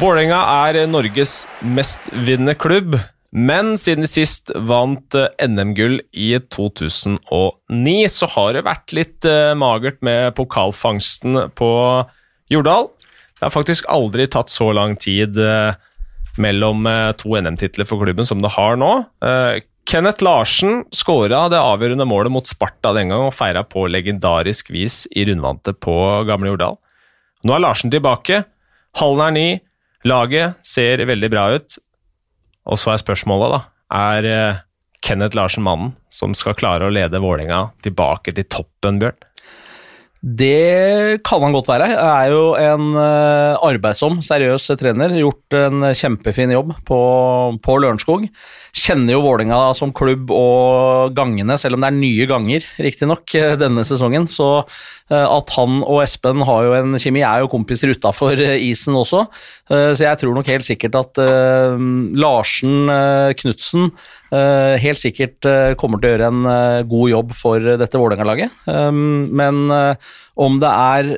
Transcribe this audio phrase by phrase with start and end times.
[0.00, 2.94] Vålerenga er Norges mestvinnende klubb,
[3.36, 7.18] men siden sist vant eh, NM-gull i 2009,
[8.08, 11.70] så har det vært litt eh, magert med pokalfangsten på
[12.48, 12.88] Jordal.
[13.36, 15.76] Det har faktisk aldri tatt så lang tid eh,
[16.40, 16.88] mellom
[17.20, 18.94] to NM-titler for klubben som det har nå.
[19.84, 25.02] Kenneth Larsen skåra det avgjørende målet mot Sparta den gang og feira på legendarisk vis
[25.12, 25.96] i rundvante på
[26.30, 26.80] Gamle Jordal.
[27.44, 28.46] Nå er Larsen tilbake.
[28.96, 29.50] Hallen er ny.
[30.08, 31.76] Laget ser veldig bra ut.
[32.70, 33.60] Og så er spørsmålet, da
[34.00, 34.60] Er uh,
[35.04, 39.18] Kenneth Larsen mannen som skal klare å lede Vålerenga tilbake til toppen, Bjørn?
[40.20, 41.86] Det kan han godt være.
[41.94, 45.14] Jeg er jo en uh, arbeidsom, seriøs trener.
[45.16, 46.98] Gjort en kjempefin jobb på,
[47.64, 48.26] på Lørenskog.
[48.76, 53.56] Kjenner jo Vålinga som klubb og gangene, selv om det er nye ganger, riktignok, eh,
[53.58, 54.28] denne sesongen.
[54.28, 59.00] Så uh, at han og Espen har jo en kjemi, er jo kompiser utafor isen
[59.00, 59.24] også.
[59.70, 61.18] Så jeg tror nok helt sikkert at
[62.20, 62.90] Larsen,
[63.38, 63.92] Knutsen
[64.30, 68.54] helt sikkert uh, kommer til å gjøre en uh, god jobb for dette Vålerenga-laget.
[68.70, 71.10] Men om det er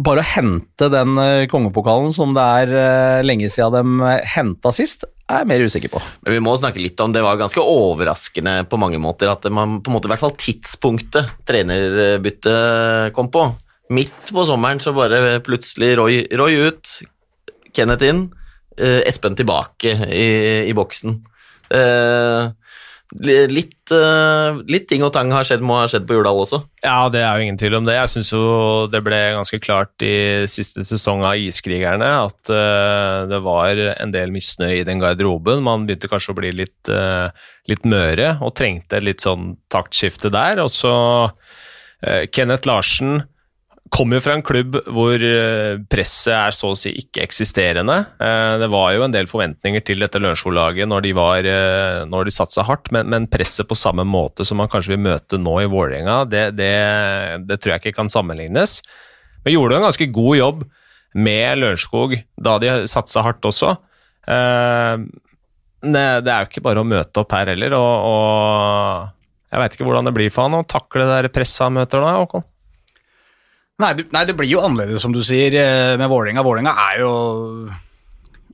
[0.00, 1.18] bare å hente den
[1.52, 6.00] kongepokalen som det er lenge siden de henta sist, er jeg mer usikker på.
[6.24, 9.78] Men Vi må snakke litt om det var ganske overraskende på mange måter at man
[9.84, 13.46] på en måte i hvert fall tidspunktet trenerbyttet kom på.
[13.94, 16.92] Midt på sommeren så bare plutselig Roy, Roy ut,
[17.74, 18.28] Kenneth inn,
[18.80, 20.30] Espen tilbake i,
[20.70, 21.18] i boksen.
[21.70, 22.50] Uh,
[23.50, 26.60] litt, uh, litt, ting og tang har skjedd, må ha skjedd på Jordal også.
[26.82, 27.96] Ja, det er jo ingen tvil om det.
[27.98, 28.42] Jeg syns jo
[28.90, 34.34] det ble ganske klart i siste sesong av Iskrigerne at uh, det var en del
[34.34, 35.64] misnøye i den garderoben.
[35.66, 36.92] Man begynte kanskje å bli litt,
[37.70, 40.62] litt møre og trengte litt sånn taktskifte der.
[40.64, 40.94] Og så
[42.32, 43.20] Kenneth Larsen
[43.90, 47.96] kommer jo fra en klubb hvor eh, presset er så å si ikke-eksisterende.
[48.22, 52.28] Eh, det var jo en del forventninger til dette Lørenskog-laget når de, var, eh, når
[52.28, 55.56] de satsa hardt, men, men, presset på samme måte som man kanskje vil møte nå
[55.64, 56.74] i Vålerenga, det, det,
[57.48, 58.78] det, tror jeg ikke kan sammenlignes.
[59.44, 60.64] Men gjorde en ganske god jobb
[61.18, 63.74] med Lørenskog da de satsa hardt også.
[65.80, 69.88] Det er jo ikke bare å møte opp her heller, og, og jeg veit ikke
[69.88, 72.46] hvordan det blir for han å takle det presset han møter nå, Håkon.
[73.80, 76.44] Nei, nei, det blir jo annerledes, som du sier, eh, med Vålerenga.
[76.44, 77.12] Vålerenga er jo,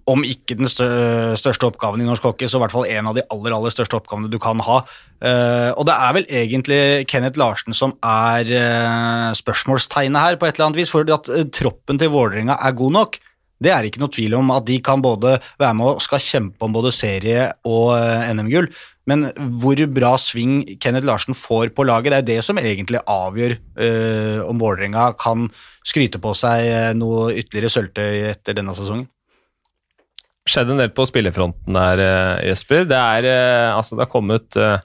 [0.07, 3.25] om ikke den største oppgaven i norsk hockey, så i hvert fall en av de
[3.35, 4.79] aller, aller største oppgavene du kan ha.
[5.19, 10.55] Eh, og det er vel egentlig Kenneth Larsen som er eh, spørsmålstegnet her, på et
[10.55, 13.19] eller annet vis, for at troppen til Vålerenga er god nok.
[13.63, 16.67] Det er ikke noe tvil om at de kan både være med og skal kjempe
[16.67, 17.97] om både serie og
[18.37, 18.69] NM-gull,
[19.07, 19.29] men
[19.61, 24.41] hvor bra sving Kenneth Larsen får på laget, det er det som egentlig avgjør øh,
[24.49, 25.47] om Vålerenga kan
[25.87, 29.07] skryte på seg eh, noe ytterligere sølvtøy etter denne sesongen.
[30.47, 32.85] Skjedde en del på spillefronten der, eh, Jesper.
[32.91, 33.31] Det, er,
[33.77, 34.79] altså, det har kommet uh,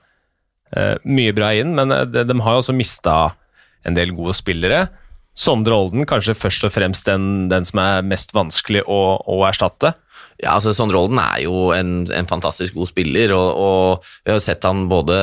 [1.04, 3.18] mye bra inn, men de, de har jo også mista
[3.86, 4.86] en del gode spillere.
[5.38, 9.94] Sondre Olden kanskje først og fremst den, den som er mest vanskelig å, å erstatte.
[10.42, 14.40] Ja, altså Sondre Olden er jo en, en, fantastisk god spiller, og, og, vi har
[14.40, 15.18] jo sett han både,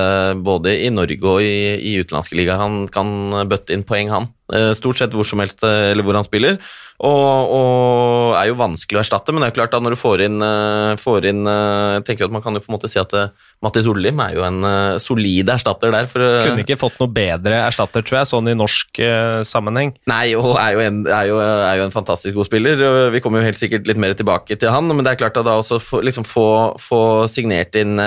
[0.47, 2.59] både i Norge og i, i utenlandske liga.
[2.61, 3.11] Han kan
[3.51, 4.31] bøtte inn poeng, han.
[4.55, 6.61] Eh, stort sett hvor som helst, eh, eller hvor han spiller.
[6.99, 10.25] Og, og, er jo vanskelig å erstatte, men det er klart da når du får
[10.27, 13.15] inn, eh, får inn Jeg tenker at Man kan jo på en måte si at
[13.63, 14.67] Mattis Ollim er jo en
[15.03, 16.09] solid erstatter der.
[16.11, 19.01] For, Kunne ikke fått noe bedre erstatter, tror jeg, sånn i norsk
[19.47, 19.95] sammenheng.
[20.11, 22.85] Nei, og er jo, en, er, jo, er jo, en, fantastisk god spiller.
[23.15, 25.49] Vi kommer jo helt sikkert litt mer tilbake til han, men det er klart at
[25.49, 26.49] da også få, liksom få,
[26.83, 27.99] få signert inn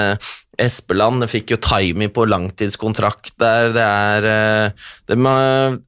[0.59, 3.71] Espeland fikk jo timing på langtidskontrakt der.
[3.71, 4.73] Det er
[5.07, 5.17] De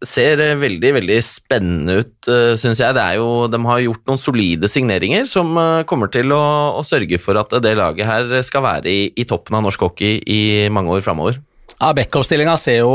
[0.07, 2.95] ser veldig, veldig spennende ut, eh, syns jeg.
[2.95, 6.44] Det er jo, de har gjort noen solide signeringer som eh, kommer til å,
[6.80, 10.21] å sørge for at det laget her skal være i, i toppen av norsk hockey
[10.24, 11.42] i mange år framover.
[11.83, 12.91] Ja, Backup-stillinga ser jo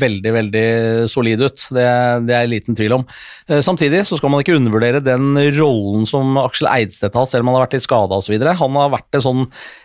[0.00, 0.62] veldig veldig
[1.10, 1.84] solid ut, det,
[2.26, 3.04] det er liten tvil om.
[3.46, 7.52] Eh, samtidig så skal man ikke undervurdere den rollen som Aksel Eidstedt har selv om
[7.52, 8.34] han har vært litt skada osv.
[8.58, 9.44] Han har vært en sånn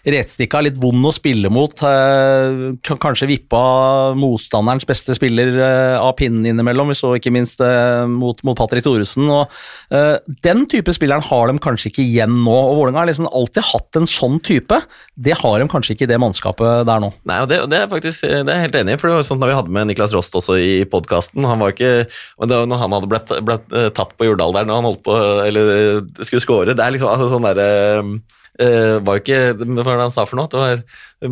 [0.09, 1.83] retstikka, litt vond å spille mot.
[1.86, 3.62] Eh, kanskje vippa
[4.18, 7.62] motstanderens beste spiller eh, av pinnen innimellom, vi så ikke minst
[8.09, 9.30] mot, mot Patrick Thoresen.
[10.45, 14.01] Den type spilleren har de kanskje ikke igjen nå, og Vålerenga har liksom alltid hatt
[14.01, 14.81] en sånn type.
[15.13, 17.12] Det har de kanskje ikke i det mannskapet der nå.
[17.30, 19.00] Nei, og det, det er faktisk det er jeg helt enig i.
[19.02, 21.44] for det var sånn da Vi hadde med Niklas Rost også i podkasten.
[21.44, 21.54] Når
[22.80, 23.34] han hadde blitt,
[23.76, 26.96] eh, tatt på Jordal der når han holdt på, eller eh, skulle score Det er
[26.96, 27.68] liksom altså, sånn derre
[28.57, 30.50] Uh, var jo ikke Hva var det han sa for noe?
[30.50, 30.80] Det var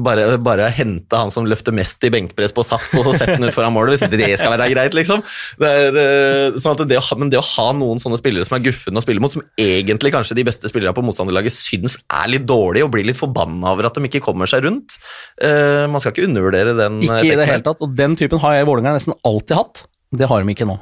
[0.06, 3.45] bare, bare hente han som løfter mest i benkpress på sats, og så sette han
[3.45, 5.22] ut foran målet, hvis det skal være greit, liksom.
[5.62, 8.66] Det er, uh, sånn det å, men det å ha noen sånne spillere som er
[8.66, 12.48] guffende å spille mot, som egentlig kanskje de beste spillerne på motstanderlaget syns er litt
[12.50, 14.98] dårlige, og blir litt forbanna over at de ikke kommer seg rundt
[15.44, 17.01] uh, Man skal ikke undervurdere den.
[17.06, 19.86] Ikke i det hele tatt, og den typen har jeg i Vålerenga nesten alltid hatt.
[20.16, 20.80] Det har de ikke nå.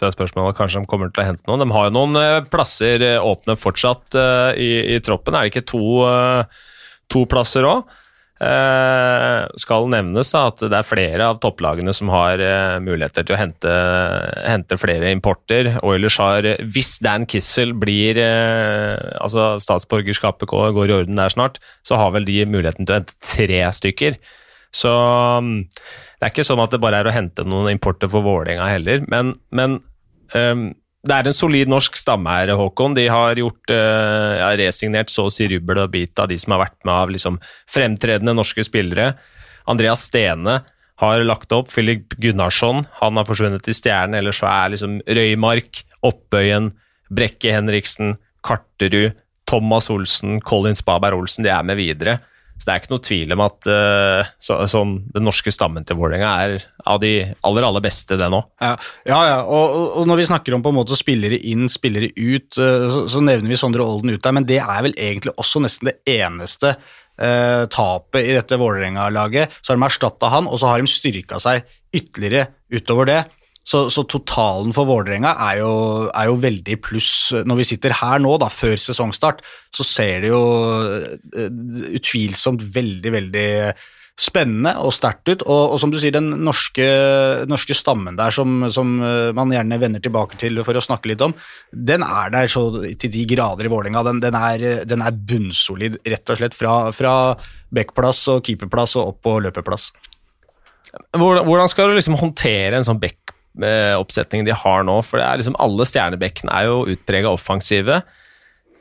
[0.00, 1.60] Så er spørsmålet kanskje de kommer til å hente noen.
[1.60, 5.36] De har jo noen uh, plasser uh, åpne fortsatt uh, i, i, troppen.
[5.36, 5.82] Er det ikke to,
[7.12, 7.96] to plasser òg?
[9.60, 12.40] skal nevnes at det er flere av topplagene som har
[12.80, 13.74] muligheter til å hente,
[14.48, 15.74] hente flere importer.
[15.84, 22.16] Oilers har, hvis Dan Kissel blir Altså statsborgerskapet går, i orden der snart, så har
[22.16, 24.16] vel de muligheten til å hente tre stykker.
[24.72, 25.52] Så um,
[26.20, 29.04] det er ikke sånn at det bare er å hente noen importer for Vålerenga heller,
[29.10, 29.80] men, men
[30.36, 32.96] um, det er en solid norsk stamme her, Håkon.
[32.98, 36.52] De har gjort, uh, ja, resignert så å si rubbel og bit av de som
[36.54, 37.38] har vært med av liksom,
[37.70, 39.14] fremtredende norske spillere.
[39.70, 40.60] Andreas Stene
[41.00, 41.72] har lagt opp.
[41.72, 44.18] Filip Gunnarsson han har forsvunnet til Stjernen.
[44.20, 46.74] Ellers så er liksom Røymark, Oppøyen,
[47.10, 49.16] Brekke Henriksen, Karterud,
[49.48, 52.20] Thomas Olsen, Colin Spaberg Olsen, de er med videre.
[52.60, 55.96] Så det er ikke noe tvil om at uh, så, sånn, den norske stammen til
[55.96, 56.58] Vålerenga er
[56.90, 57.12] av de
[57.46, 58.42] aller aller beste, det nå.
[58.62, 58.74] Ja,
[59.08, 59.20] ja.
[59.30, 59.38] ja.
[59.44, 63.04] Og, og, når vi snakker om på en måte spillere inn, spillere ut, uh, så,
[63.14, 66.00] så, nevner vi Sondre Olden ut der, men det er vel egentlig også nesten det
[66.18, 66.74] eneste
[67.20, 69.60] eh, tapet i dette Vålerenga-laget.
[69.60, 73.20] Så har de erstatta han, og så har de styrka seg ytterligere utover det.
[73.70, 77.12] Så, så, totalen for Vålerenga er, er, jo veldig pluss.
[77.46, 79.44] Når vi sitter her nå, da, før sesongstart,
[79.76, 80.42] så ser det jo
[80.96, 81.50] uh,
[82.00, 83.48] utvilsomt veldig, veldig
[84.18, 85.44] spennende og sterkt ut.
[85.46, 86.86] Og, og, som du sier, den norske,
[87.50, 91.24] norske stammen der som, som, uh, man gjerne vender tilbake til for å snakke litt
[91.24, 91.34] om,
[91.72, 92.66] den er der så
[93.00, 94.04] til de grader i Vålerenga.
[94.10, 94.38] Den, den,
[94.90, 97.14] den, er bunnsolid, rett og slett, fra, fra
[97.74, 99.90] backplass og keeperplass og opp på løpeplass.
[101.14, 104.96] Hvordan skal du liksom håndtere en sånn back-oppsetning de har nå.
[105.06, 108.00] For liksom alle stjernebekkene er jo utprega offensive.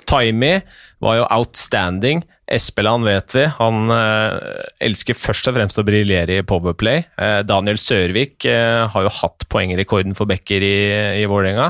[0.10, 0.56] Taimi
[1.04, 2.24] var jo outstanding.
[2.50, 7.04] Espeland vet vi, han eh, elsker først og fremst å briljere i Powerplay.
[7.22, 10.80] Eh, Daniel Sørvik eh, har jo hatt poengrekorden for bekker i,
[11.22, 11.70] i Vålerenga.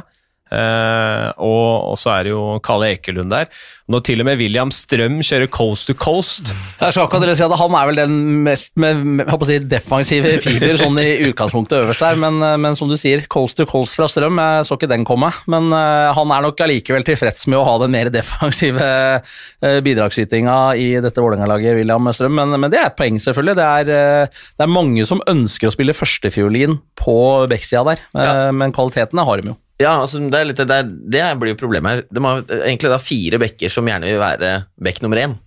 [0.49, 3.49] Eh, og, og, så er det jo Kalle Ekelund der.
[3.89, 7.55] Når til og med William Strøm kjører coast to coast Jeg skal akkurat si at
[7.57, 12.19] Han er vel den mest med, med si, defensive fiber sånn i utgangspunktet øverst der,
[12.21, 15.31] men, men, som du sier, coast to coast fra Strøm, jeg så ikke den komme.
[15.49, 20.57] Men uh, han er nok allikevel tilfreds med å ha den mer defensive uh, bidragsytinga
[20.77, 23.57] i dette Vålerenga-laget, William Strøm, men, men, det er et poeng, selvfølgelig.
[23.57, 23.93] Det er,
[24.29, 27.17] uh, det er mange som ønsker å spille førstefiolin på
[27.49, 28.37] backsida der, ja.
[28.55, 29.59] men kvalitetene har de jo.
[29.79, 32.01] Ja, altså det, litt, det, det, blir jo problemet her.
[32.11, 35.37] De har egentlig da fire bekker som gjerne vil være bekk nummer én.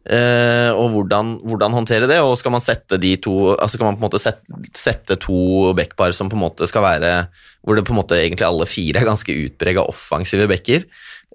[0.00, 3.98] Uh, og hvordan, hvordan, håndtere det, og skal man sette de to altså Skal man
[3.98, 7.10] på en måte sette, sette to backpar som på en måte skal være
[7.60, 10.88] Hvor det på en måte egentlig alle fire er ganske utprega offensive backer.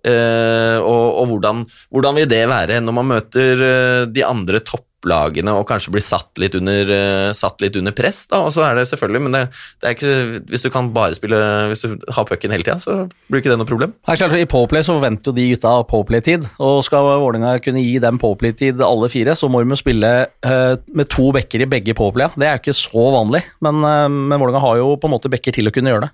[0.05, 1.63] Uh, og, og hvordan,
[1.93, 6.03] hvordan, vil det være når man møter uh, de andre topp topplagene og kanskje blir
[6.03, 8.25] satt litt under, uh, satt litt under press.
[8.27, 8.41] Da.
[8.45, 9.43] Og så er det selvfølgelig, men det,
[9.81, 11.35] det, er ikke, hvis du kan bare spille
[11.69, 13.93] Hvis du har pucken hele tida, så blir ikke det noe problem.
[14.05, 18.81] I Powerplay så forventer jo de gutta Powerplay-tid, og skal Vålerenga kunne gi dem Powerplay-tid
[18.85, 22.33] alle fire, så må de spille uh, med to bekker i begge Powerplay.
[22.35, 25.55] Det er jo ikke så vanlig, men, uh, Vålerenga har jo på en måte bekker
[25.55, 26.13] til å kunne gjøre det.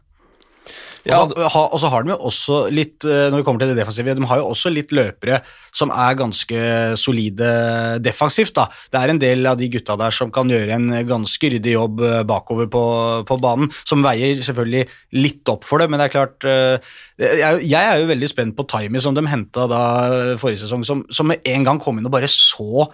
[1.08, 4.14] Ja, og så har de jo også litt eh, når vi kommer til det defensive,
[4.18, 5.40] de har jo også litt løpere
[5.74, 6.62] som er ganske
[7.00, 7.52] solide
[8.04, 8.54] defensivt.
[8.58, 8.68] da.
[8.92, 12.04] Det er en del av de gutta der som kan gjøre en ganske ryddig jobb
[12.06, 12.86] eh, bakover på,
[13.28, 14.86] på banen, som veier selvfølgelig
[15.18, 18.68] litt opp for det, men det er klart eh, Jeg, er jo veldig spent på
[18.70, 19.84] Timey, som de henta da
[20.42, 22.90] forrige sesong, som, som med en gang kom inn og bare så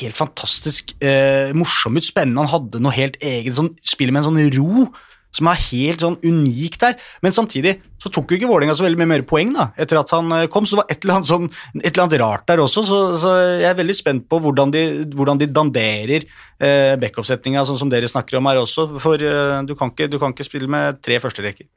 [0.00, 2.44] helt fantastisk eh, morsom ut, spennende.
[2.44, 4.86] Han hadde noe helt eget, sånn, spiller med en sånn ro
[5.32, 6.96] som er helt sånn unik der.
[7.24, 10.10] Men samtidig så tok jo ikke Vålerenga så veldig mye mer poeng da, etter at
[10.14, 12.64] han eh, kom, så det var et eller annet, sånn, et eller annet rart der
[12.64, 12.84] også.
[12.88, 14.82] Så, så, jeg er veldig spent på hvordan de,
[15.14, 18.88] hvordan de danderer eh, backup-setninga, sånn som dere snakker om her også.
[19.02, 21.70] For eh, du, kan ikke, du kan ikke spille med tre førsterekker.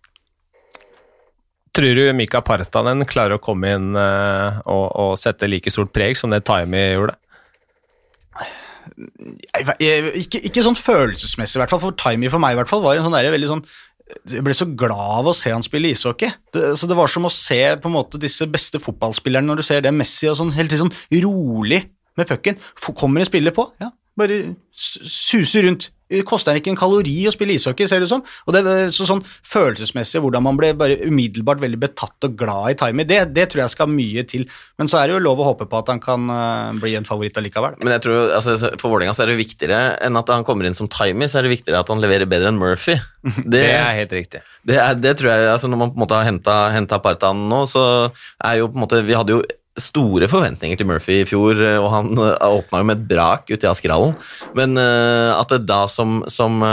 [1.75, 6.15] Tror du Mika Partanen klarer å komme inn eh, og, og, sette like stort preg
[6.15, 7.17] som det Taimi gjorde?
[10.19, 11.83] Ikke, ikke, sånn følelsesmessig, i hvert fall.
[11.83, 13.65] For Timey for meg i hvert fall var en sånn der, veldig sånn
[14.29, 16.29] jeg ble så glad av å se han spille ishockey.
[16.53, 19.65] Det, så det var som å se på en måte disse beste fotballspillerne når du
[19.65, 21.81] ser det Messi og sånn, helt sånn rolig
[22.19, 22.59] med pucken.
[22.93, 23.89] Kommer en spiller på, ja,
[24.19, 24.43] bare
[24.77, 25.89] suser rundt.
[26.11, 28.23] Det koster han ikke en kalori å spille ishockey, ser det ut som.
[28.45, 28.61] Og det,
[28.93, 33.21] så sånn Følelsesmessig, hvordan man ble bare umiddelbart veldig betatt og glad i Taimi, det,
[33.33, 34.45] det tror jeg skal mye til.
[34.77, 37.07] Men så er det jo lov å håpe på at han kan uh, bli en
[37.07, 37.79] favoritt allikevel.
[37.81, 40.77] Men jeg tror, altså, For Vålerenga så er det viktigere enn at han kommer inn
[40.77, 42.99] som Timey, så er det viktigere at han leverer bedre enn Murphy.
[43.45, 44.39] Det, det er helt riktig.
[44.65, 47.63] Det, er, det, tror jeg, altså Når man på en måte har henta Partan nå,
[47.69, 47.81] så
[48.37, 49.41] er jo på en måte Vi hadde jo
[49.81, 53.49] store forventninger til Murphy i fjor, eh, og han eh, åpna jo med et brak
[53.49, 54.15] ute i Askerhallen.
[54.55, 56.63] Men uh, at det da som, som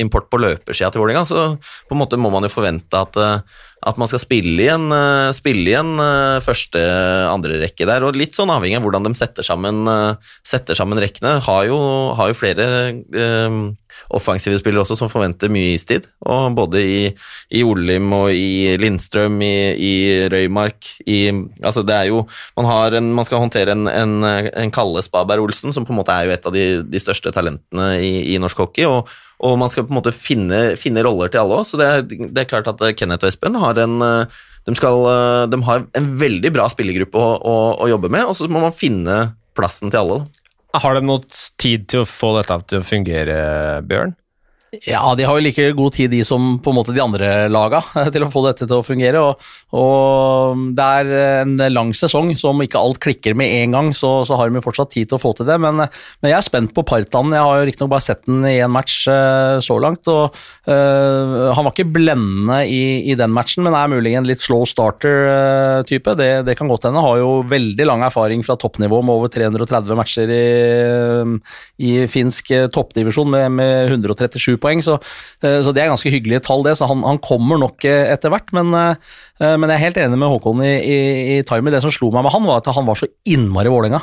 [0.00, 1.42] import på løpersida til Vålerenga, så
[1.88, 3.18] på en måte må man jo forvente at,
[3.86, 4.90] at man skal spille i en,
[5.36, 5.94] spille i en
[6.44, 6.80] første,
[7.30, 8.04] andre rekke der.
[8.04, 9.88] Og litt sånn avhengig av hvordan de setter sammen,
[10.44, 11.38] setter sammen rekkene.
[11.46, 11.78] Har jo,
[12.18, 12.66] har jo flere
[14.10, 16.06] offensive spillere også som forventer mye istid.
[16.26, 17.00] Og både i,
[17.56, 19.94] i Olim og i Lindstrøm, i, i
[20.32, 21.20] Røymark i,
[21.60, 22.24] Altså, det er jo
[22.56, 26.28] Man, en, man skal håndtere en, en, en Kalle Spaberg-Olsen, som på en måte er
[26.28, 28.86] jo et av de, de største talentene i, i norsk hockey.
[28.88, 29.08] og
[29.40, 32.06] og man skal på en måte finne, finne roller til alle òg, så det er,
[32.06, 33.96] det er, klart at Kenneth og Espen har en
[34.68, 35.06] de, skal,
[35.48, 38.76] de har en veldig bra spillergruppe å, å, å, jobbe med, og så må man
[38.76, 39.16] finne
[39.56, 40.18] plassen til alle.
[40.76, 41.24] Har de noe
[41.58, 43.38] tid til å få dette til å fungere,
[43.88, 44.12] Bjørn?
[44.70, 47.80] Ja, de har jo like god tid, de som på en måte de andre laga,
[48.14, 49.18] til å få dette til å fungere.
[49.18, 51.10] Og, og det er
[51.42, 54.60] en lang sesong, så om ikke alt klikker med en gang, så, så har de
[54.60, 55.56] jo fortsatt tid til å få til det.
[55.58, 57.34] Men, men jeg er spent på Partan.
[57.34, 60.06] Jeg har jo riktignok bare sett den i én match uh, så langt.
[60.06, 60.38] og
[60.70, 64.62] øh, Han var ikke blendende i, i, den matchen, men er mulig en litt slow
[64.70, 66.14] starter-type.
[66.14, 67.02] Uh, det, det, kan godt hende.
[67.02, 70.46] Har jo veldig lang erfaring fra toppnivå med over 330 matcher i,
[71.90, 74.98] i finsk toppdivisjon med, med 137 poeng, så,
[75.42, 76.76] eh, så, det er ganske hyggelige tall, det.
[76.78, 78.52] Så han, han kommer nok eh, etter hvert.
[78.56, 80.98] Men, eh, men, jeg er helt enig med Håkon i, i,
[81.36, 81.74] i Timer.
[81.74, 84.02] Det som slo meg med han, var at han var så innmari Vålerenga.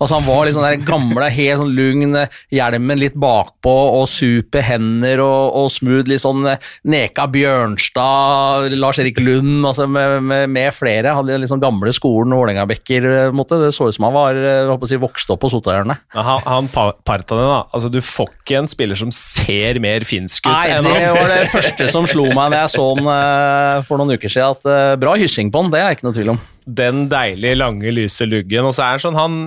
[0.00, 2.16] Altså Han var litt sånn der gamle, helt sånn lugn,
[2.54, 6.08] hjelmen litt bakpå og super hender og, og smooth.
[6.10, 11.14] Litt sånn eh, Neka Bjørnstad, Lars-Erik Lund altså med, med, med, flere.
[11.16, 13.08] Hadde litt sånn gamle skolen Vålerenga-bekker.
[13.34, 16.04] Det så ut som han var eh, si, vokst opp på Sotahjørnet.
[16.16, 17.60] Han, han Partanen, da.
[17.74, 20.98] Altså, du får ikke en spiller som ser mer finsk ut Nei, enn han.
[20.98, 24.58] Det var det første som slo meg da jeg så han for noen uker siden.
[24.58, 28.26] At, bra hyssing på han, det er ikke noe tvil om den deilige, lange, lyse
[28.28, 28.68] luggen.
[28.68, 29.40] Og så er sånn, han,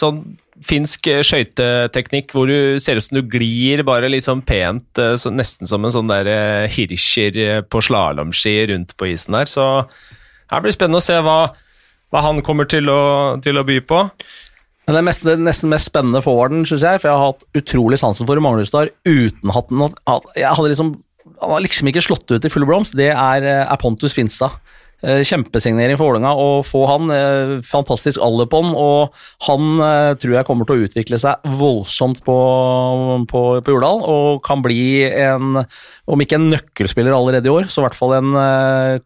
[0.00, 0.22] sånn
[0.64, 5.68] finsk skøyteteknikk hvor du ser ut som du glir bare liksom pent, eh, så, nesten
[5.70, 9.50] som en sånn der eh, hirscher eh, på slalåmski rundt på isen der.
[9.50, 9.66] Så
[10.52, 11.38] her blir det spennende å se hva,
[12.14, 13.02] hva han kommer til å,
[13.44, 14.04] til å by på.
[14.84, 17.98] Men det, mest, det nesten mest spennende forwarden, syns jeg, for jeg har hatt utrolig
[18.00, 19.80] sansen for Manglerudstad uten hatt den
[20.36, 20.90] Jeg hadde liksom
[21.40, 22.92] Han har liksom ikke slått ut i full blomst.
[22.96, 24.52] Det er, er Pontus Finstad.
[25.04, 27.10] Eh, kjempesignering for Vålerenga å få han.
[27.12, 29.12] Eh, fantastisk alder på han, og
[29.44, 32.36] han eh, tror jeg kommer til å utvikle seg voldsomt på,
[33.28, 35.60] på, på Jordal, og kan bli en,
[36.08, 38.32] om ikke en nøkkelspiller allerede i år, så i hvert fall en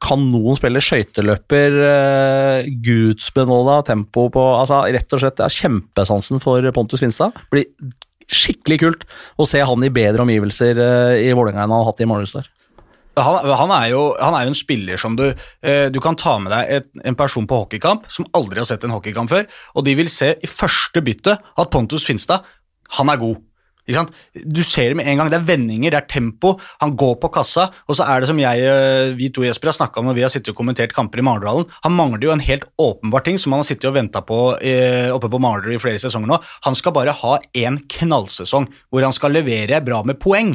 [0.02, 1.78] kanonspiller, skøyteløper,
[2.84, 7.34] gudsbenåda tempo på altså Rett og slett, jeg har kjempesansen for Pontus Finstad.
[7.52, 7.66] Blir
[8.28, 9.08] skikkelig kult
[9.40, 10.78] å se han i bedre omgivelser
[11.24, 12.48] i Vålerenga enn han har hatt i Marnardstad.
[13.24, 16.36] Han, han, er jo, han, er jo, en spiller som du eh, Du kan ta
[16.42, 19.44] med deg et, en person på hockeykamp som aldri har sett en hockeykamp før,
[19.74, 22.46] og de vil se i første bytte at Pontus Finstad
[22.96, 23.44] han er god.
[23.88, 25.30] Du ser det med en gang.
[25.32, 26.54] Det er vendinger, det er tempo.
[26.82, 29.78] Han går på kassa, og så er det som jeg, eh, vi to Jesper, har
[29.78, 31.64] snakka om når vi har sittet og kommentert kamper i Marendalen.
[31.84, 35.08] Han mangler jo en helt åpenbar ting som han har sittet og venta på eh,
[35.08, 36.40] oppe på Marendal i flere sesonger nå.
[36.68, 40.52] Han skal bare ha én knallsesong hvor han skal levere bra med poeng.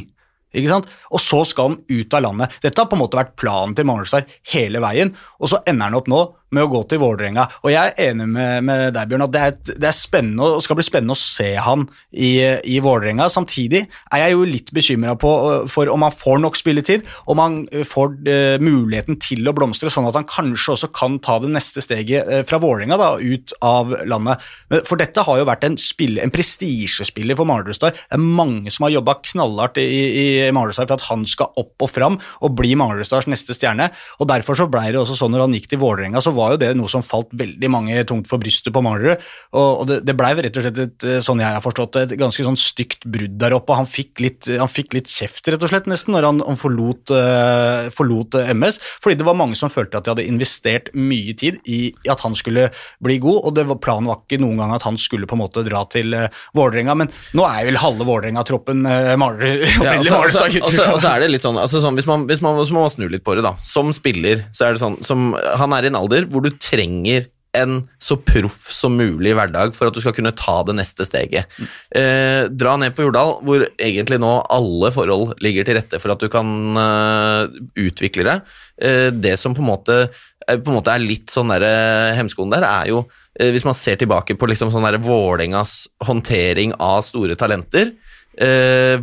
[0.54, 0.90] Ikke sant?
[1.12, 2.58] Og så skal han ut av landet.
[2.64, 6.00] Dette har på en måte vært planen til Manglerstad hele veien, og så ender han
[6.00, 7.46] opp nå med å gå til Vålerenga.
[7.64, 10.64] Og jeg er enig med, med deg, Bjørn, at det er, det er, spennende og
[10.66, 12.34] skal bli spennende å se han i,
[12.70, 13.30] i Vålerenga.
[13.32, 18.16] Samtidig er jeg jo litt bekymra for om han får nok spilletid, om han får
[18.28, 22.30] uh, muligheten til å blomstre, sånn at han kanskje også kan ta det neste steget
[22.30, 24.42] uh, fra Vålerenga ut av landet.
[24.88, 27.98] For dette har jo vært en, spille, en prestisjespiller for Manglerudstad.
[27.98, 31.52] Det er mange som har jobba knallhardt i, i, i Manglerudstad for at han skal
[31.60, 33.90] opp og fram og bli Manglerudstads neste stjerne.
[34.20, 36.54] og Derfor så ble det også sånn når han gikk til Vålerenga, så var var
[36.56, 39.22] jo det noe som falt veldig mange tungt for brystet på Manglerud.
[39.58, 42.46] Og, det, det blei rett og slett et, eh, sånn jeg har forstått et ganske
[42.46, 43.78] sånn stygt brudd der oppe.
[43.78, 47.14] Han fikk litt, han fikk litt kjeft, rett og slett, nesten, når han, han forlot,
[47.14, 48.80] uh, forlot, eh, MS.
[49.04, 52.38] Fordi det var mange som følte at de hadde investert mye tid i, at han
[52.38, 52.70] skulle
[53.04, 55.66] bli god, og var, planen var ikke noen gang at han skulle på en måte
[55.68, 56.98] dra til uh, Vålerenga.
[57.04, 59.66] Men nå er vel halve Vålerenga-troppen uh, Manglerud.
[59.84, 62.90] Ja, og så er det litt sånn, altså sånn hvis, man, hvis, man, hvis man
[62.92, 63.54] snur litt på det, da.
[63.64, 67.30] Som spiller så er det sånn som, Han er i en alder hvor du trenger
[67.54, 71.50] en så proff som mulig hverdag for at du skal kunne ta det neste steget.
[71.94, 76.24] Eh, dra ned på Jordal, hvor egentlig nå alle forhold ligger til rette for at
[76.24, 78.38] du kan eh, utvikle det.
[78.82, 80.00] Eh, det som på en måte,
[80.48, 83.04] eh, på en måte er litt sånn der, eh, hemskoen der, er jo
[83.38, 87.94] eh, hvis man ser tilbake på liksom sånn der Vålerengas håndtering av store talenter.
[88.34, 88.98] Eh,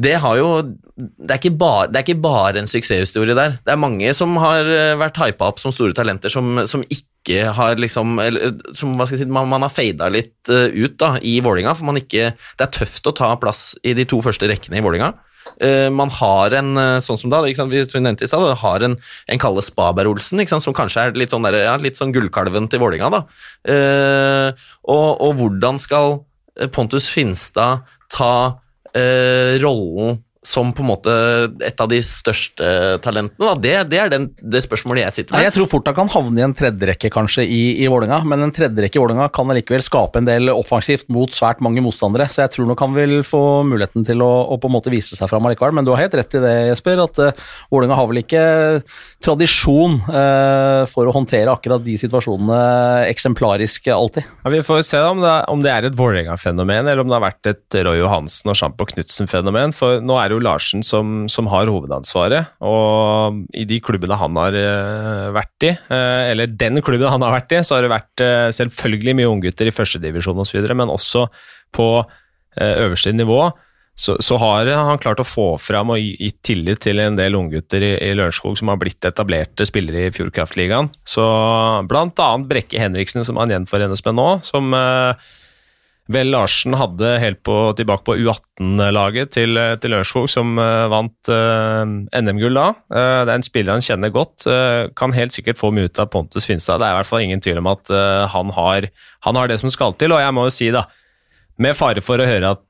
[0.00, 0.48] det har jo
[0.96, 3.56] det er, ikke bare, er ikke bare en suksesshistorie der.
[3.64, 7.50] Det er mange som har eh, vært hypa opp som store talenter, som, som ikke
[7.56, 10.96] har liksom eller, som, hva skal jeg si, man, man har fada litt uh, ut
[11.00, 14.18] da, i Vålinga, for man ikke Det er tøft å ta plass i de to
[14.24, 15.12] første rekkene i Vålinga.
[15.60, 16.72] Uh, man har en,
[17.04, 18.96] sånn som da, vi nevnte i stad, har en,
[19.28, 23.12] en Kalle Spaberg-Olsen, som kanskje er litt sånn, der, ja, litt sånn gullkalven til Vålinga.
[23.12, 23.22] da.
[24.82, 26.22] Og, og, hvordan skal
[26.72, 28.61] Pontus Finstad ta
[28.94, 31.12] rollen som på en måte
[31.62, 32.66] et av de største
[33.04, 33.46] talentene?
[33.46, 33.54] Da.
[33.62, 35.38] Det, det er den, det spørsmålet jeg sitter med.
[35.38, 38.42] Nei, jeg tror fort han kan havne i en tredjerekke kanskje i, i Vålinga, men
[38.48, 42.42] en tredjerekke i Vålinga kan allikevel skape en del offensivt mot svært mange motstandere, så
[42.42, 45.30] jeg tror nok han vil få muligheten til å, å på en måte vise seg
[45.30, 45.76] fram allikevel.
[45.78, 48.42] Men du har helt rett i det, Jesper, at uh, Vålinga har vel ikke
[49.22, 52.58] tradisjon uh, for å håndtere akkurat de situasjonene
[53.12, 54.26] eksemplarisk alltid.
[54.42, 57.26] Ja, vi får se om det, om det er et Vålerenga-fenomen, eller om det har
[57.28, 59.74] vært et Roy Johansen og Sjampo Knutsen-fenomen.
[59.76, 62.54] For nå er jo Larsen som, som, har hovedansvaret.
[62.64, 67.36] Og i de klubbene han har uh, vært i, uh, eller den klubben han har
[67.36, 71.26] vært i, så har det vært uh, selvfølgelig mye unggutter i førstedivisjon osv., men også
[71.72, 71.92] på
[72.60, 73.46] øverste nivå.
[73.96, 77.84] Så, så, har han klart å få fram og gitt tillit til en del unggutter
[77.84, 80.90] i, i Lørenskog som har blitt etablerte spillere i Fjordkraftligaen.
[81.08, 81.24] Så
[81.88, 84.76] blant annet Brekke Henriksen, som han gjenforenes med nå, som
[86.12, 91.82] Vel Larsen hadde helt på, tilbake på U18-laget til, til Lørenskog, som uh, vant uh,
[92.18, 92.68] NM-gull da.
[92.92, 94.46] Uh, det er en spiller han kjenner godt.
[94.98, 96.80] kan helt sikkert få mye ut av Pontus Finstad.
[96.82, 97.92] Det er i hvert fall ingen tvil om at
[98.32, 98.88] han har,
[99.26, 100.14] han, har, det som skal til.
[100.14, 100.86] Og jeg må jo si, da,
[101.62, 102.64] med fare for å høre at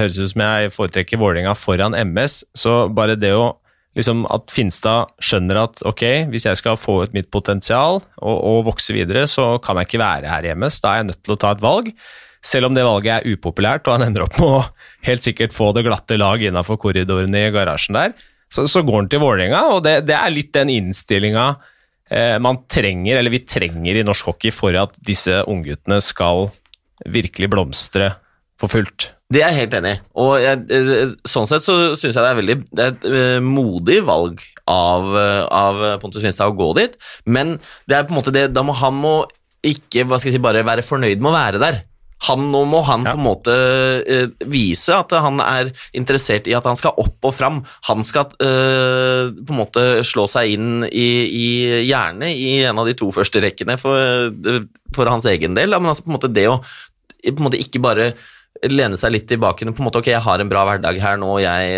[0.00, 3.54] høres ut som jeg foretrekker Vålerenga foran MS, så bare det å
[3.96, 8.66] liksom at Finstad skjønner at ok, hvis jeg skal få ut mitt potensial og, og
[8.68, 10.80] vokse videre, så kan jeg ikke være her i MS.
[10.84, 11.92] Da er jeg nødt til å ta et valg.
[12.46, 14.64] Selv om det valget er upopulært, og han ender opp med å
[15.08, 18.14] helt sikkert få det glatte lag innafor korridorene i garasjen der,
[18.52, 21.46] så, så går han til Vålerenga, og det, det, er litt den innstillinga
[22.10, 26.46] eh, man trenger, eller vi trenger i norsk hockey for at disse ungguttene skal
[27.10, 28.12] virkelig blomstre
[28.60, 29.10] for fullt.
[29.26, 30.02] Det er jeg helt enig i.
[30.22, 33.40] Og jeg, eh, sånn sett så syns jeg det er veldig det er et uh,
[33.42, 34.38] modig valg
[34.70, 35.10] av,
[35.50, 36.94] av Pontus Finstad å gå dit,
[37.26, 37.56] men
[37.90, 39.16] det er på en måte det, da må han må
[39.66, 41.82] ikke hva skal jeg si, bare være fornøyd med å være der.
[42.26, 43.14] Han, nå må han ja.
[43.14, 43.56] på en måte
[44.06, 47.62] uh, vise at han er interessert i at han skal opp og fram.
[47.90, 51.48] Han skal uh, på en måte slå seg inn i, i
[51.86, 54.30] gjerne i en av de to første rekkene for,
[54.96, 55.76] for hans egen del.
[55.76, 56.60] Men altså på en måte det å
[57.26, 58.12] på en måte ikke bare
[58.70, 61.28] lene seg litt tilbake på en måte, ok, jeg har en bra hverdag her nå,
[61.42, 61.76] jeg,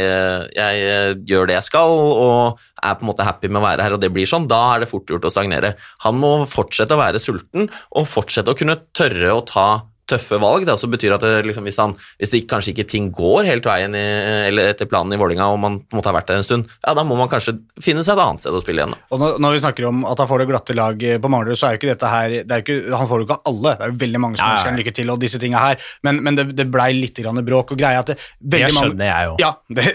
[0.54, 3.96] jeg, gjør det jeg skal og er på en måte happy med å være her,
[3.96, 5.74] og det blir sånn, da er det fort gjort å stagnere.
[6.06, 9.68] Han må fortsette å være sulten og fortsette å kunne tørre å ta
[10.08, 13.10] tøffe valg, da, så betyr at det, liksom, hvis, han, hvis det kanskje ikke ting
[13.14, 14.04] går helt veien i,
[14.48, 16.68] eller etter planen i Vålinga, og man på en måte har vært der en stund,
[16.80, 18.94] ja, da må man kanskje finne seg et annet sted å spille igjen.
[18.96, 19.08] Da.
[19.14, 21.68] Og når, når, vi snakker om at han får det glatte lag på Manglerud, så
[21.68, 23.98] er jo ikke dette her det ikke, Han får jo ikke alle, det er jo
[24.04, 24.80] veldig mange som ønsker ja, ja.
[24.82, 27.80] lykke til, og disse tinga her, men, men det, det blei litt grann bråk og
[27.80, 29.36] greia at det, veldig Det skjønner jeg jo.
[29.42, 29.88] Ja, det,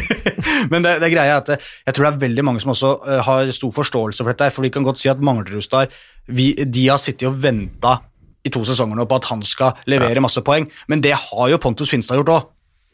[0.72, 3.54] men det, det greia at jeg tror det er veldig mange som også uh, har
[3.54, 5.90] stor forståelse for dette, for vi kan godt si at Manglerud-Star
[6.24, 7.98] de har sittet og venta
[8.44, 11.60] i to sesonger nå på at han skal levere masse poeng, men det har jo
[11.62, 12.50] Pontus Finstad gjort òg.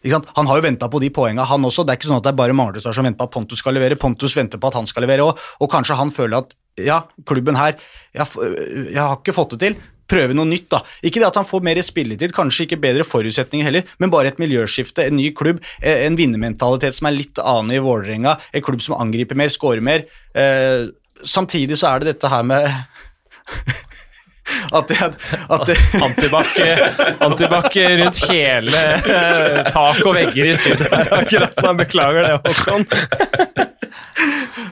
[0.08, 1.84] Han har jo venta på de poengene, han også.
[1.84, 3.76] Det er ikke sånn at det er bare Manglerudstad som venter på at Pontus skal
[3.76, 3.98] levere.
[4.00, 7.58] Pontus venter på at han skal levere òg, og kanskje han føler at ja, klubben
[7.58, 7.74] her
[8.14, 9.76] jeg, jeg, har ikke fått det til.
[10.10, 10.80] Prøve noe nytt, da.
[11.06, 14.40] Ikke det at han får mer spilletid, kanskje ikke bedre forutsetninger heller, men bare et
[14.42, 18.82] miljøskifte, en ny klubb, eh, en vinnermentalitet som er litt annen i Vålerenga, en klubb
[18.82, 20.08] som angriper mer, scorer mer.
[20.34, 20.88] Eh,
[21.22, 22.66] samtidig så er det dette her med
[24.70, 24.98] At det,
[25.50, 25.76] at det
[27.24, 31.76] Antibac rundt hele uh, tak og vegger i studioet.
[31.80, 32.86] Beklager det, Håkon.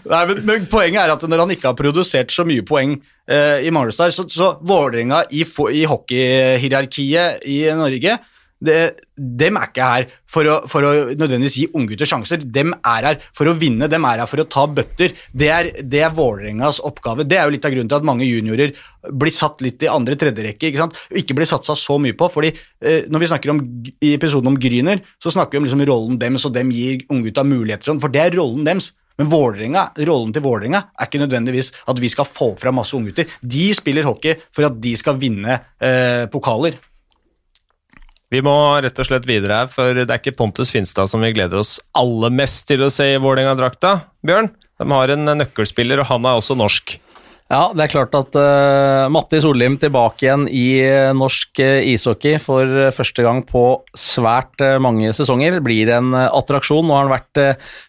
[0.09, 2.95] Nei, men, men, Poenget er at når han ikke har produsert så mye poeng
[3.29, 8.19] eh, i Manglerstad, så, så Vålerenga i, i hockeyhierarkiet i Norge
[8.59, 12.42] dem er ikke her for å, for å nødvendigvis gi unggutter sjanser.
[12.42, 15.14] Dem er her for å vinne, dem er her for å ta bøtter.
[15.31, 17.27] Det er, det er Vålerengas oppgave.
[17.29, 18.75] Det er jo litt av grunnen til at mange juniorer
[19.09, 20.71] blir satt litt i andre tredjerekke.
[20.71, 20.99] Ikke sant?
[21.14, 22.31] ikke blir satsa så mye på.
[22.33, 23.64] fordi eh, Når vi snakker om,
[24.03, 27.47] i episoden om Gryner, så snakker vi om liksom rollen deres, og dem gir unggutta
[27.47, 28.92] muligheter, sånn, for det er rollen dems.
[29.18, 33.27] Men Vålerenga, rollen til Vålerenga er ikke nødvendigvis at vi skal få fram masse unggutter.
[33.42, 36.79] De spiller hockey for at de skal vinne eh, pokaler.
[38.29, 38.53] Vi må
[38.85, 41.79] rett og slett videre her, for det er ikke Pontus Finstad som vi gleder oss
[41.97, 43.95] aller mest til å se i Vålerenga-drakta,
[44.27, 44.51] Bjørn.
[44.79, 46.99] De har en nøkkelspiller, og han er også norsk.
[47.49, 52.37] Ja, det er klart at uh, Matti Sollim tilbake igjen i uh, norsk uh, ishockey
[52.45, 53.63] for første gang på
[53.97, 55.57] svært mange sesonger.
[55.65, 56.85] Blir en attraksjon.
[56.85, 57.41] Nå har han vært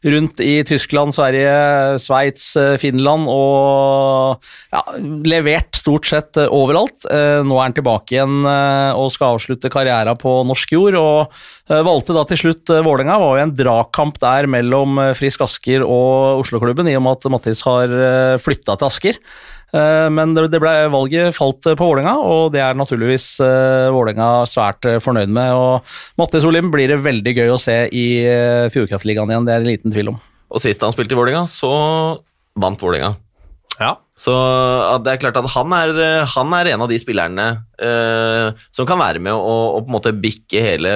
[0.08, 1.52] rundt i Tyskland, Sverige,
[2.00, 4.84] Sveits, Finland og ja,
[5.28, 7.04] levert stort sett overalt.
[7.10, 10.98] nå er han tilbake igjen og skal avslutte karrieren på norsk jord.
[11.00, 13.20] og Valgte da til slutt Vålerenga.
[13.22, 17.66] Var jo en dragkamp der mellom Frisk Asker og Oslo-klubben, i og med at Mattis
[17.68, 17.96] har
[18.44, 19.24] flytta til Asker.
[19.76, 24.88] Eh, men det ble, valget falt på Vålerenga, og det er naturligvis uh, Vålerenga svært
[25.04, 25.54] fornøyd med.
[25.54, 28.08] og Mattis Olim blir det veldig gøy å se i
[28.74, 30.20] Fjordkraftligaen igjen, det er det liten tvil om.
[30.50, 31.72] Og sist han spilte i Vålerenga, så
[32.60, 33.16] vant Vålerenga.
[33.80, 33.94] Ja.
[34.20, 34.34] Så
[35.06, 35.94] det er klart at han er,
[36.28, 37.46] han er en av de spillerne
[37.80, 40.92] uh, som kan være med å, å, på en måte bikke hele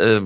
[0.00, 0.24] uh,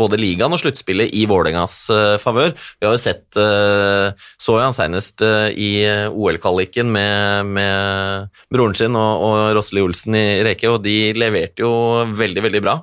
[0.00, 2.56] både ligaen og sluttspillet i Vålerengas uh, favør.
[2.80, 9.26] Vi har jo sett Så jo han senest i OL-kvaliken med, med, broren sin og,
[9.26, 11.72] og Rosli Olsen i Reke, og de leverte jo
[12.16, 12.78] veldig, veldig bra.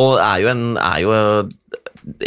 [0.00, 1.14] Og er jo, en, er jo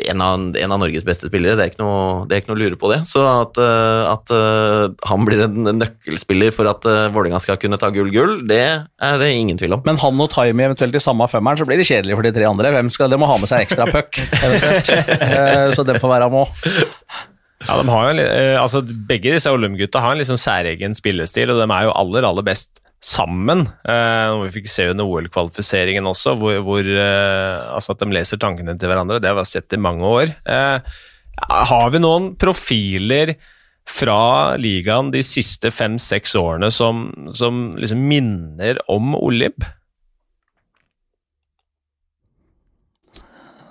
[0.05, 1.57] en av, en av, Norges beste spillere.
[1.57, 2.99] Det er ikke noe, det er ikke noe å lure på det.
[3.09, 7.79] Så at, eh, at uh, han blir en nøkkelspiller for at uh, Vålerenga skal kunne
[7.81, 9.83] ta gull-gull, det er det ingen tvil om.
[9.87, 12.47] Men han og Taimi eventuelt i samme femmeren, så blir det kjedelig for de tre
[12.49, 12.73] andre.
[12.77, 14.19] Hvem skal, De må ha med seg ekstra puck,
[15.77, 16.69] så den får være med òg.
[17.63, 18.23] Ja, de har jo,
[18.59, 22.45] altså Begge disse Olum-gutta har en liksom særegen spillestil, og de er jo aller, aller
[22.45, 23.65] best sammen.
[23.83, 28.77] Eh, vi fikk se under OL-kvalifiseringen også, hvor, hvor eh, altså at de leser tankene
[28.79, 29.19] til hverandre.
[29.21, 30.31] Det har vi sett i mange år.
[30.47, 30.95] Eh,
[31.73, 33.35] har vi noen profiler
[33.89, 39.65] fra ligaen de siste fem-seks årene som, som liksom minner om Olib?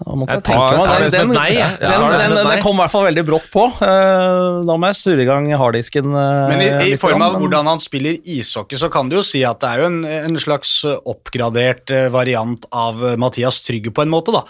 [0.03, 3.67] Jeg, nei, ja, den, den, den, kom i hvert fall veldig brått på.
[3.79, 6.11] Uh, da må jeg surre i gang harddisken.
[6.13, 9.45] Uh, Men i, i form av hvordan han spiller ishockey, så kan du jo si
[9.47, 14.13] at det er jo en, en slags oppgradert uh, variant av Mathias Trygge på en
[14.13, 14.45] måte, da.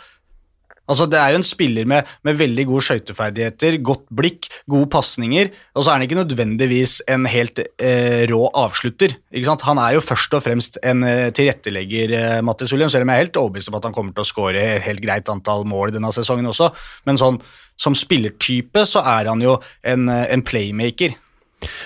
[0.93, 5.51] Altså, det er jo en spiller med, med veldig gode skøyteferdigheter, godt blikk, gode pasninger,
[5.75, 9.17] og så er han ikke nødvendigvis en helt eh, rå avslutter.
[9.33, 9.65] ikke sant?
[9.69, 13.23] Han er jo først og fremst en eh, tilrettelegger, eh, Mattis William, selv om jeg
[13.23, 16.13] er helt overbevist om at han kommer til å skåre helt greit antall mål denne
[16.15, 16.71] sesongen også,
[17.09, 17.41] men sånn
[17.81, 21.17] som spillertype så er han jo en, eh, en playmaker.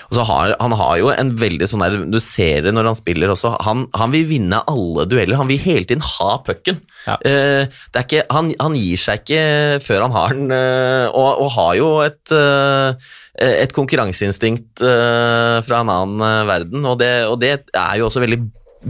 [0.09, 2.99] Og så har, Han har jo en veldig sånn der Du ser det når han
[2.99, 3.53] spiller også.
[3.67, 5.37] Han, han vil vinne alle dueller.
[5.39, 6.81] Han vil hele tiden ha pucken.
[7.07, 7.17] Ja.
[7.23, 9.41] Uh, han, han, gir seg ikke
[9.85, 12.91] før han har den, uh, og, og, har jo et, uh,
[13.39, 16.85] et konkurranseinstinkt fra en annen verden.
[16.89, 18.41] Og det, og det, er jo også veldig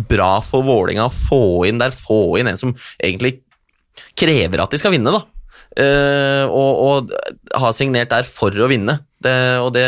[0.07, 3.39] bra for Vålinga å få inn der, få inn en som egentlig
[4.17, 5.21] krever at de skal vinne, da.
[6.49, 7.13] og, og
[7.59, 8.99] har signert der for å vinne.
[9.23, 9.87] Det, og det,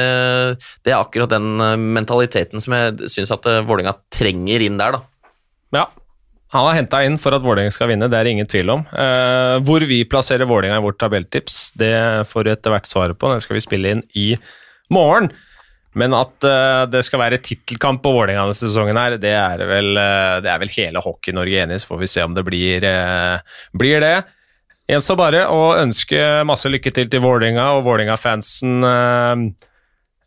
[0.81, 4.97] det, er akkurat den eh, mentaliteten som jeg syns at eh, Vålerenga trenger inn der,
[4.97, 5.03] da.
[5.75, 5.83] Ja,
[6.55, 8.87] han har henta inn for at Vålerenga skal vinne, det er det ingen tvil om.
[8.89, 11.93] Eh, hvor vi plasserer Vålerenga i vårt tabelltips, det
[12.31, 13.29] får du etter hvert svaret på.
[13.29, 14.31] Det skal vi spille inn i
[14.93, 15.29] morgen.
[15.97, 19.89] Men at uh, det skal være tittelkamp på Vålerenga denne sesongen, her, det er vel,
[19.97, 21.81] uh, det er vel hele Hockey-Norge enig i.
[21.81, 22.85] Så får vi se om det blir,
[23.73, 24.13] blir det.
[24.89, 26.17] Gjenstår bare å ønske
[26.49, 29.43] masse lykke til til Vålerenga og Vålerenga-fansen uh,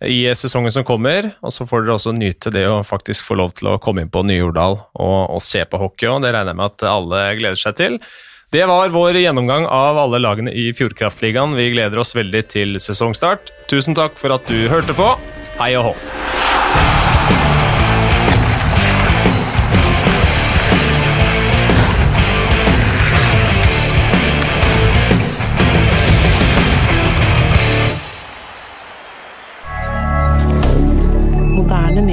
[0.07, 1.33] i sesongen som kommer.
[1.42, 4.12] Og så får dere også nyte det å faktisk få lov til å komme inn
[4.12, 7.59] på Ny-Jordal og, og, se på hockey og Det regner jeg med at alle gleder
[7.59, 7.98] seg til.
[8.53, 11.57] Det var vår gjennomgang av alle lagene i Fjordkraftligaen.
[11.59, 13.51] Vi gleder oss veldig til sesongstart.
[13.72, 15.14] Tusen takk for at du hørte på.
[15.59, 15.96] Hei og hå!